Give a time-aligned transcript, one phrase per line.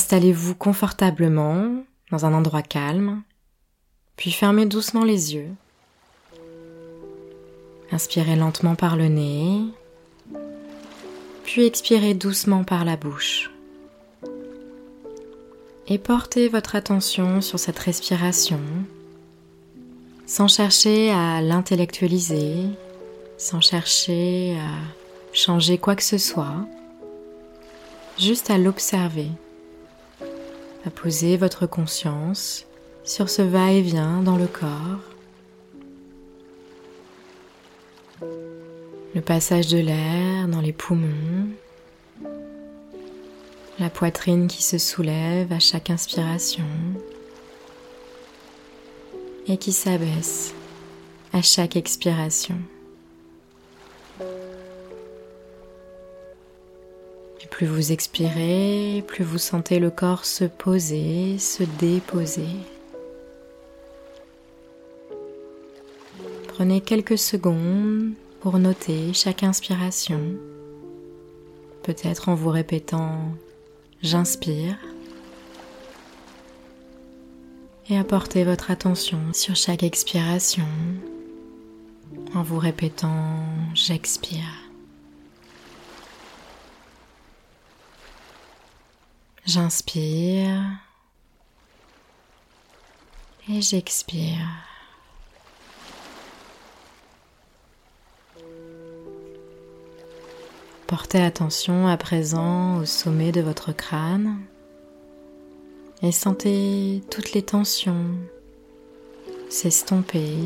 [0.00, 3.20] Installez-vous confortablement dans un endroit calme,
[4.16, 5.50] puis fermez doucement les yeux.
[7.92, 9.60] Inspirez lentement par le nez,
[11.44, 13.50] puis expirez doucement par la bouche.
[15.86, 18.60] Et portez votre attention sur cette respiration
[20.24, 22.54] sans chercher à l'intellectualiser,
[23.36, 26.66] sans chercher à changer quoi que ce soit,
[28.18, 29.28] juste à l'observer,
[30.84, 32.66] à poser votre conscience
[33.04, 35.00] sur ce va-et-vient dans le corps,
[39.14, 41.48] le passage de l'air dans les poumons,
[43.78, 46.64] la poitrine qui se soulève à chaque inspiration.
[49.48, 50.54] Et qui s'abaisse
[51.32, 52.56] à chaque expiration.
[57.60, 62.48] Plus vous expirez, plus vous sentez le corps se poser, se déposer.
[66.48, 70.22] Prenez quelques secondes pour noter chaque inspiration,
[71.82, 73.18] peut-être en vous répétant
[74.02, 74.78] j'inspire
[77.90, 80.64] et apportez votre attention sur chaque expiration
[82.34, 84.69] en vous répétant j'expire.
[89.52, 90.62] J'inspire
[93.48, 94.46] et j'expire.
[100.86, 104.38] Portez attention à présent au sommet de votre crâne
[106.00, 108.06] et sentez toutes les tensions
[109.48, 110.36] s'estomper,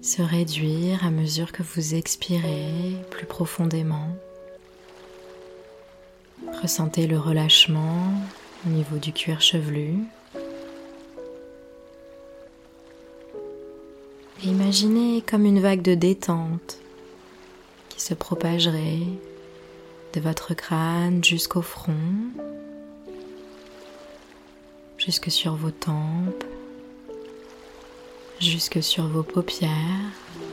[0.00, 4.16] se réduire à mesure que vous expirez plus profondément.
[6.62, 8.12] Ressentez le relâchement
[8.66, 9.98] au niveau du cuir chevelu.
[14.42, 16.78] imaginez comme une vague de détente
[17.90, 19.06] qui se propagerait
[20.14, 21.92] de votre crâne jusqu'au front
[25.00, 26.44] jusque sur vos tempes,
[28.38, 29.70] jusque sur vos paupières.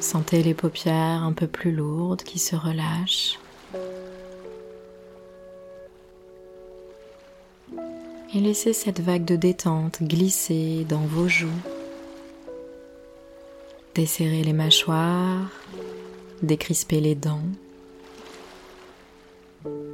[0.00, 3.38] Sentez les paupières un peu plus lourdes qui se relâchent.
[8.32, 11.48] Et laissez cette vague de détente glisser dans vos joues.
[13.96, 15.50] Desserrez les mâchoires,
[16.42, 17.42] décrispez les dents.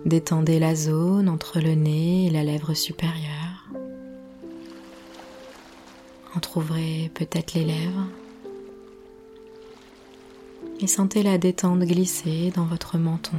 [0.04, 3.66] Détendez la zone entre le nez et la lèvre supérieure.
[6.36, 8.06] Entrouvrez peut-être les lèvres
[10.80, 13.38] et sentez la détente glisser dans votre menton.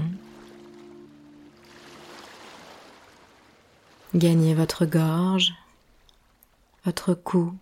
[4.17, 5.53] Gagnez votre gorge,
[6.85, 7.53] votre cou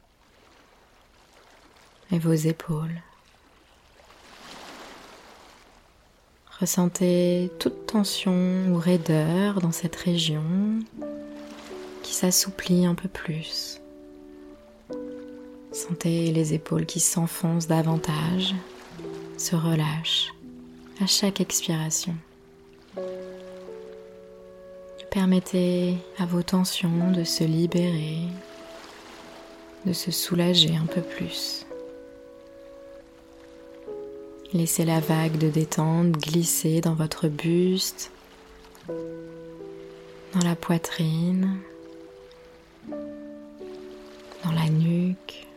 [2.13, 3.01] et vos épaules.
[6.61, 10.45] Ressentez toute tension ou raideur dans cette région
[12.03, 13.81] qui s'assouplit un peu plus.
[15.73, 18.55] Sentez les épaules qui s'enfoncent davantage,
[19.37, 20.33] se relâchent
[21.01, 22.15] à chaque expiration.
[25.15, 28.23] Permettez à vos tensions de se libérer,
[29.85, 31.65] de se soulager un peu plus.
[34.51, 38.11] Laissez la vague de détente glisser dans votre buste,
[38.89, 41.59] dans la poitrine,
[42.89, 45.47] dans la nuque,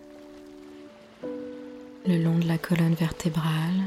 [2.06, 3.82] le long de la colonne vertébrale,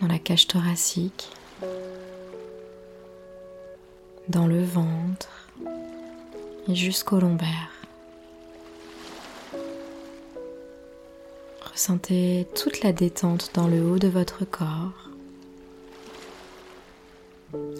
[0.00, 1.30] dans la cage thoracique,
[4.28, 5.48] dans le ventre
[6.68, 7.72] et jusqu'au lombaire.
[11.72, 15.10] Ressentez toute la détente dans le haut de votre corps,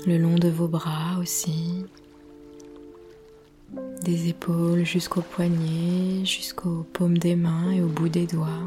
[0.07, 1.85] le long de vos bras aussi,
[4.03, 8.67] des épaules jusqu'aux poignets, jusqu'aux paumes des mains et au bout des doigts.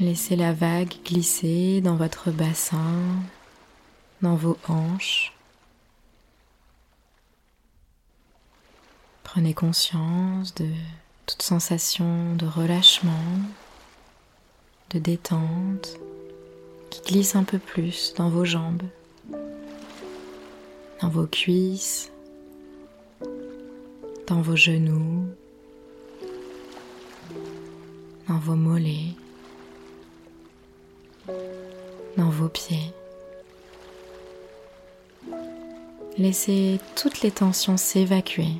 [0.00, 3.02] Laissez la vague glisser dans votre bassin,
[4.22, 5.32] dans vos hanches.
[9.24, 10.68] Prenez conscience de
[11.26, 13.12] toute sensation de relâchement,
[14.90, 15.98] de détente
[16.90, 18.82] qui glisse un peu plus dans vos jambes
[21.00, 22.10] dans vos cuisses,
[24.26, 25.26] dans vos genoux,
[28.28, 29.14] dans vos mollets,
[32.16, 32.92] dans vos pieds.
[36.16, 38.52] Laissez toutes les tensions s'évacuer.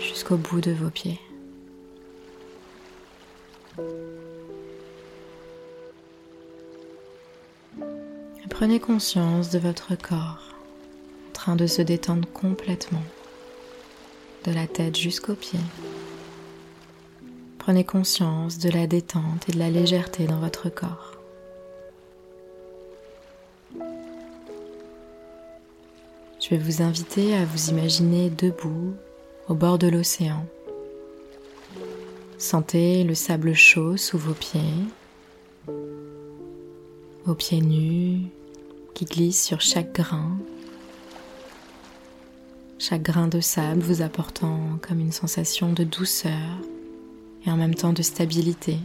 [0.00, 1.20] jusqu'au bout de vos pieds.
[8.58, 10.54] prenez conscience de votre corps
[11.28, 13.02] en train de se détendre complètement,
[14.44, 15.60] de la tête jusqu'aux pieds.
[17.66, 21.16] Prenez conscience de la détente et de la légèreté dans votre corps.
[26.38, 28.94] Je vais vous inviter à vous imaginer debout
[29.48, 30.46] au bord de l'océan.
[32.38, 34.60] Sentez le sable chaud sous vos pieds,
[37.24, 38.28] vos pieds nus
[38.94, 40.38] qui glissent sur chaque grain,
[42.78, 46.60] chaque grain de sable vous apportant comme une sensation de douceur
[47.44, 48.78] et en même temps de stabilité.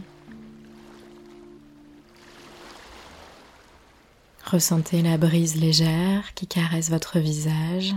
[4.44, 7.94] Ressentez la brise légère qui caresse votre visage.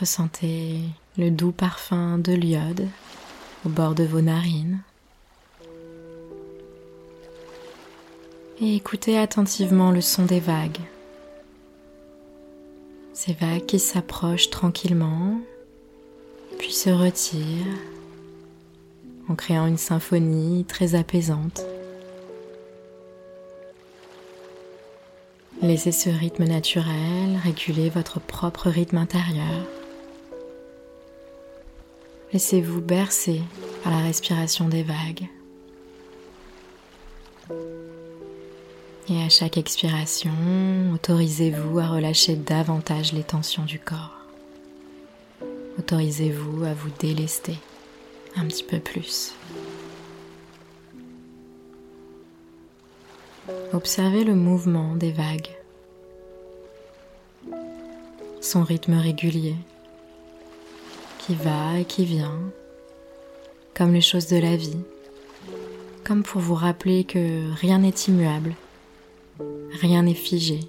[0.00, 0.80] Ressentez
[1.18, 2.88] le doux parfum de l'iode
[3.66, 4.80] au bord de vos narines.
[8.60, 10.80] Et écoutez attentivement le son des vagues.
[13.12, 15.40] Ces vagues qui s'approchent tranquillement,
[16.58, 17.78] puis se retirent
[19.28, 21.64] en créant une symphonie très apaisante.
[25.62, 29.66] Laissez ce rythme naturel réguler votre propre rythme intérieur.
[32.32, 33.40] Laissez-vous bercer
[33.82, 35.28] par la respiration des vagues.
[39.08, 40.32] Et à chaque expiration,
[40.94, 44.18] autorisez-vous à relâcher davantage les tensions du corps.
[45.78, 47.56] Autorisez-vous à vous délester
[48.36, 49.32] un petit peu plus.
[53.72, 55.50] Observez le mouvement des vagues,
[58.40, 59.56] son rythme régulier
[61.18, 62.38] qui va et qui vient,
[63.74, 64.78] comme les choses de la vie,
[66.04, 68.54] comme pour vous rappeler que rien n'est immuable,
[69.80, 70.60] rien n'est figé.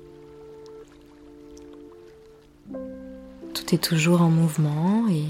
[3.53, 5.25] Tout est toujours en mouvement et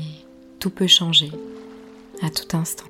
[0.59, 1.31] tout peut changer
[2.21, 2.85] à tout instant.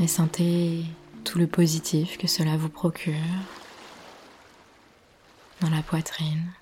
[0.00, 0.84] Et sentez
[1.24, 3.14] tout le positif que cela vous procure
[5.60, 6.52] dans la poitrine,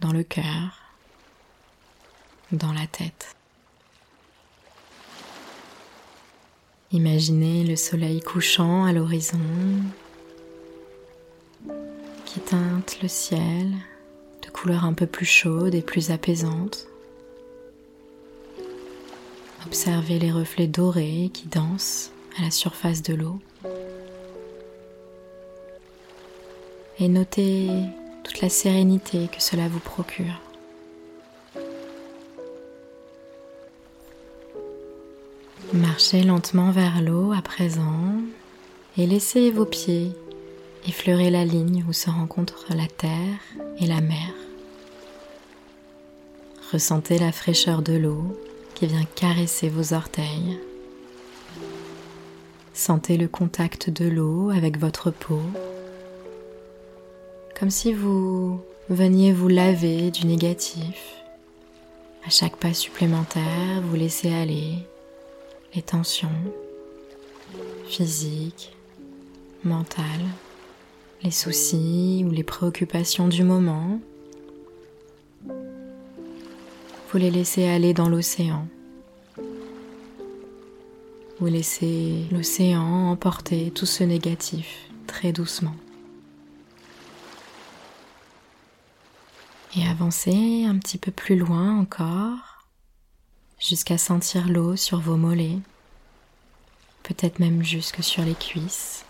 [0.00, 0.82] dans le cœur,
[2.52, 3.34] dans la tête.
[6.90, 9.40] Imaginez le soleil couchant à l'horizon
[12.26, 13.72] qui teinte le ciel
[14.42, 16.86] de couleurs un peu plus chaudes et plus apaisantes.
[19.66, 23.38] Observez les reflets dorés qui dansent à la surface de l'eau.
[26.98, 27.68] Et notez
[28.24, 30.40] toute la sérénité que cela vous procure.
[35.72, 38.12] Marchez lentement vers l'eau à présent
[38.98, 40.12] et laissez vos pieds
[40.86, 43.38] effleurer la ligne où se rencontrent la terre
[43.78, 44.34] et la mer.
[46.72, 48.36] Ressentez la fraîcheur de l'eau
[48.74, 50.58] qui vient caresser vos orteils.
[52.74, 55.42] Sentez le contact de l'eau avec votre peau,
[57.58, 61.22] comme si vous veniez vous laver du négatif.
[62.26, 64.74] À chaque pas supplémentaire, vous laissez aller
[65.74, 66.28] les tensions
[67.86, 68.74] physiques,
[69.64, 70.06] mentales,
[71.22, 74.00] les soucis ou les préoccupations du moment.
[77.14, 78.66] Les laissez aller dans l'océan.
[81.38, 85.76] Vous laissez l'océan emporter tout ce négatif très doucement.
[89.76, 92.64] Et avancez un petit peu plus loin encore
[93.60, 95.58] jusqu'à sentir l'eau sur vos mollets,
[97.02, 99.04] peut-être même jusque sur les cuisses,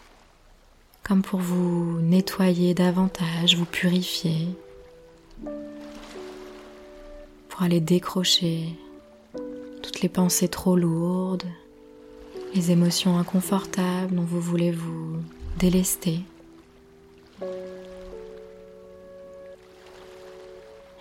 [1.05, 4.49] comme pour vous nettoyer davantage, vous purifier,
[7.53, 8.65] pour aller décrocher
[9.83, 11.45] toutes les pensées trop lourdes,
[12.55, 15.17] les émotions inconfortables dont vous voulez vous
[15.59, 16.21] délester.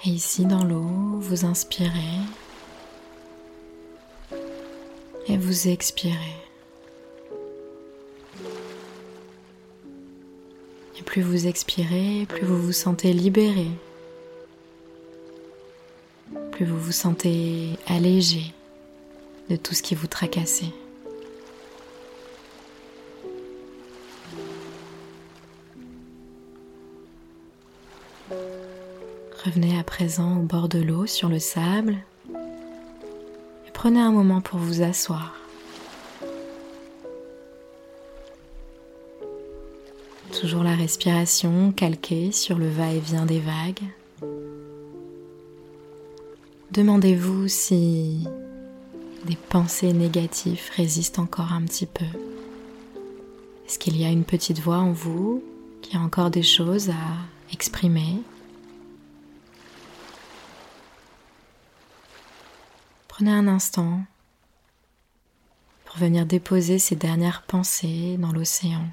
[0.05, 2.19] Et ici dans l'eau, vous inspirez
[5.27, 6.35] et vous expirez.
[10.99, 13.67] Et plus vous expirez, plus vous vous sentez libéré,
[16.61, 18.53] plus vous vous sentez allégé,
[19.49, 20.73] de tout ce qui vous tracassait.
[29.43, 31.97] Revenez à présent au bord de l'eau sur le sable
[32.29, 35.33] et prenez un moment pour vous asseoir.
[40.39, 43.81] Toujours la respiration calquée sur le va-et-vient des vagues.
[46.71, 48.25] Demandez-vous si
[49.25, 52.05] des pensées négatives résistent encore un petit peu.
[53.67, 55.43] Est-ce qu'il y a une petite voix en vous
[55.81, 58.21] qui a encore des choses à exprimer?
[63.09, 64.03] Prenez un instant
[65.83, 68.87] pour venir déposer ces dernières pensées dans l'océan.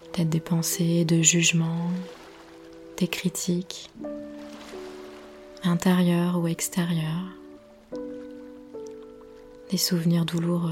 [0.00, 1.92] Peut-être des pensées de jugement,
[2.96, 3.90] des critiques,
[5.66, 7.30] intérieures ou extérieures,
[9.70, 10.70] des souvenirs douloureux.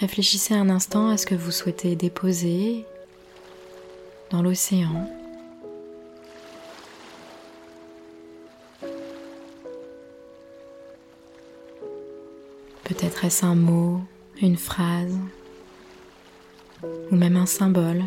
[0.00, 2.84] Réfléchissez un instant à ce que vous souhaitez déposer
[4.30, 5.10] dans l'océan.
[12.84, 14.00] Peut-être est-ce un mot,
[14.40, 15.18] une phrase
[16.82, 18.04] ou même un symbole.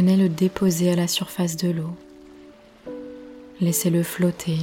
[0.00, 1.90] Venez le déposer à la surface de l'eau.
[3.60, 4.56] Laissez-le flotter.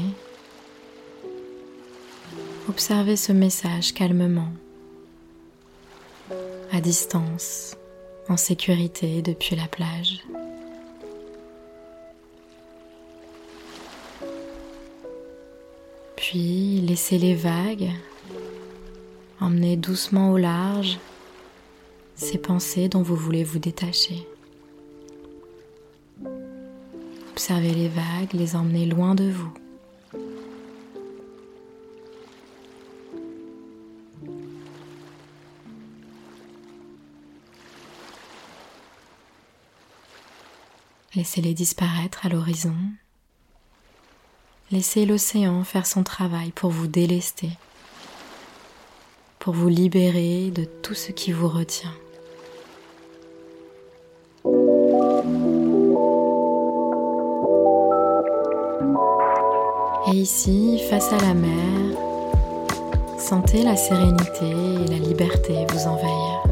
[2.67, 4.51] Observez ce message calmement,
[6.71, 7.77] à distance,
[8.27, 10.23] en sécurité depuis la plage.
[16.15, 17.91] Puis laissez les vagues
[19.39, 20.97] emmener doucement au large
[22.15, 24.27] ces pensées dont vous voulez vous détacher.
[27.49, 29.53] Observez les vagues, les emmener loin de vous.
[41.15, 42.75] Laissez-les disparaître à l'horizon
[44.71, 47.51] Laissez l'océan faire son travail pour vous délester,
[49.39, 51.93] pour vous libérer de tout ce qui vous retient.
[60.09, 61.97] Et ici, face à la mer,
[63.17, 66.43] sentez la sérénité et la liberté vous envahir.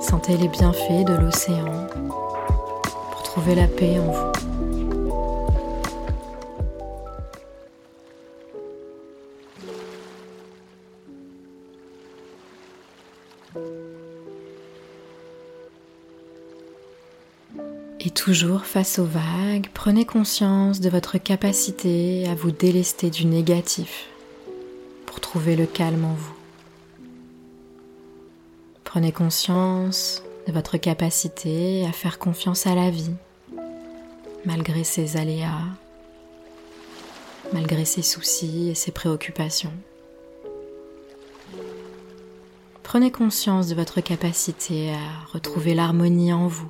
[0.00, 1.86] Sentez les bienfaits de l'océan
[3.12, 4.32] pour trouver la paix en vous.
[18.04, 24.08] Et toujours face aux vagues, prenez conscience de votre capacité à vous délester du négatif
[25.06, 26.34] pour trouver le calme en vous.
[28.82, 33.14] Prenez conscience de votre capacité à faire confiance à la vie,
[34.44, 35.62] malgré ses aléas,
[37.52, 39.72] malgré ses soucis et ses préoccupations.
[42.82, 46.68] Prenez conscience de votre capacité à retrouver l'harmonie en vous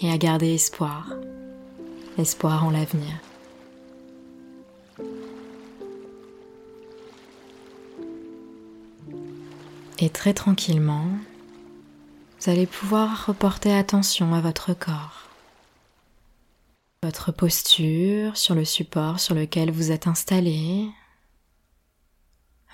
[0.00, 1.12] et à garder espoir,
[2.18, 3.14] espoir en l'avenir.
[9.98, 11.06] Et très tranquillement,
[12.40, 15.30] vous allez pouvoir reporter attention à votre corps,
[17.02, 20.90] votre posture sur le support sur lequel vous êtes installé,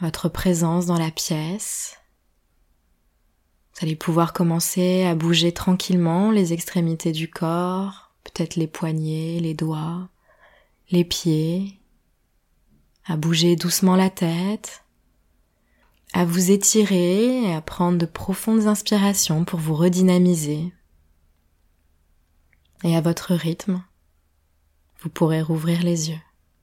[0.01, 2.00] votre présence dans la pièce,
[3.81, 9.55] vous allez pouvoir commencer à bouger tranquillement les extrémités du corps, peut-être les poignets, les
[9.55, 10.11] doigts,
[10.91, 11.81] les pieds,
[13.07, 14.85] à bouger doucement la tête,
[16.13, 20.75] à vous étirer et à prendre de profondes inspirations pour vous redynamiser.
[22.85, 23.83] Et à votre rythme,
[25.01, 26.21] vous pourrez rouvrir les yeux.